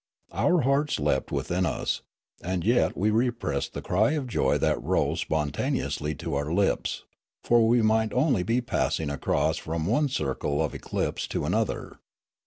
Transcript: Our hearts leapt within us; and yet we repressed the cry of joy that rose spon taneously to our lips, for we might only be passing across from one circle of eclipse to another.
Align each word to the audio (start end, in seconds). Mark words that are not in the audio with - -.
Our 0.33 0.61
hearts 0.61 0.99
leapt 0.99 1.31
within 1.31 1.63
us; 1.63 2.01
and 2.43 2.63
yet 2.63 2.97
we 2.97 3.11
repressed 3.11 3.73
the 3.73 3.83
cry 3.83 4.13
of 4.13 4.25
joy 4.25 4.57
that 4.57 4.81
rose 4.81 5.19
spon 5.19 5.51
taneously 5.51 6.17
to 6.17 6.33
our 6.33 6.51
lips, 6.51 7.03
for 7.43 7.67
we 7.67 7.83
might 7.83 8.11
only 8.11 8.41
be 8.41 8.61
passing 8.61 9.11
across 9.11 9.57
from 9.57 9.85
one 9.85 10.09
circle 10.09 10.59
of 10.59 10.73
eclipse 10.73 11.27
to 11.27 11.45
another. 11.45 11.99